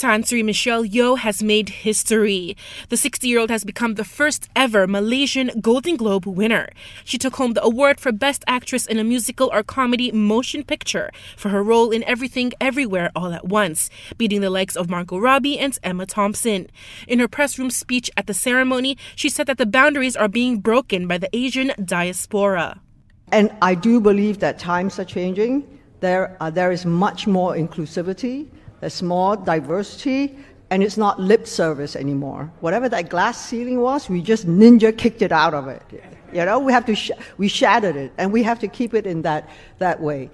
[0.00, 2.56] Tan Michelle Yeoh has made history.
[2.88, 6.70] The 60 year old has become the first ever Malaysian Golden Globe winner.
[7.04, 11.10] She took home the award for Best Actress in a Musical or Comedy Motion Picture
[11.36, 15.58] for her role in Everything Everywhere All at Once, beating the likes of Margot Robbie
[15.58, 16.68] and Emma Thompson.
[17.06, 20.60] In her press room speech at the ceremony, she said that the boundaries are being
[20.60, 22.80] broken by the Asian diaspora.
[23.32, 25.78] And I do believe that times are changing.
[26.00, 28.48] There, uh, there is much more inclusivity
[28.80, 30.38] there's more diversity,
[30.70, 32.50] and it's not lip service anymore.
[32.60, 35.82] Whatever that glass ceiling was, we just ninja kicked it out of it.
[36.32, 39.06] You know, we have to sh- we shattered it, and we have to keep it
[39.06, 39.48] in that
[39.78, 40.30] that way.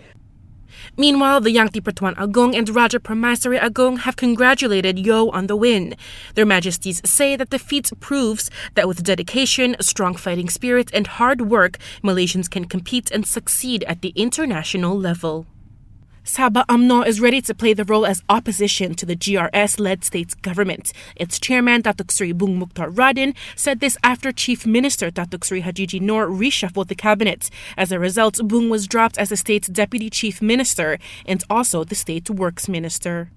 [0.97, 5.97] Meanwhile, the Yang Pertuan Agong and Raja Permaisuri Agong have congratulated Yeoh on the win.
[6.35, 11.43] Their Majesties say that the feat proves that with dedication, strong fighting spirit, and hard
[11.43, 15.47] work, Malaysians can compete and succeed at the international level.
[16.27, 20.93] Sabah UMNO is ready to play the role as opposition to the GRS-led state's government.
[21.15, 26.01] Its chairman, Datuk Sri Bung Moktar Radin, said this after Chief Minister Datuk Sri Hajiji
[26.01, 27.49] Noor reshuffled the cabinet.
[27.77, 31.95] As a result, Bung was dropped as the state's deputy chief minister and also the
[31.95, 33.31] state works minister.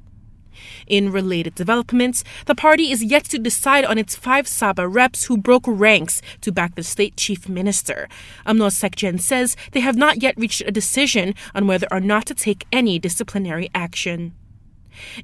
[0.87, 5.37] In related developments, the party is yet to decide on its five Sabah reps who
[5.37, 8.07] broke ranks to back the state chief minister.
[8.45, 12.33] UMNO Sekjen says they have not yet reached a decision on whether or not to
[12.33, 14.33] take any disciplinary action.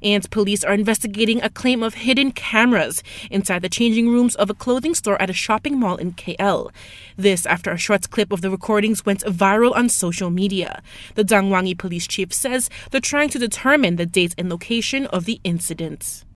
[0.02, 4.54] And police are investigating a claim of hidden cameras inside the changing rooms of a
[4.54, 6.70] clothing store at a shopping mall in KL.
[7.16, 10.82] This after a short clip of the recordings went viral on social media.
[11.14, 15.24] The Dang Wangi police chief says they're trying to determine the date and location of
[15.24, 16.26] the incident.